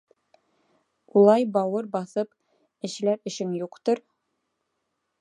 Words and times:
Улай 1.21 1.45
бауыр 1.59 1.89
баҫып 1.97 2.35
эшләр 2.91 3.23
эшең 3.33 3.55
юҡтыр? 3.63 4.07